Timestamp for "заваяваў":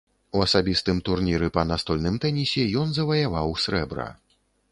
2.97-3.55